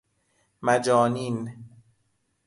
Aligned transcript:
مجانین 0.61 1.63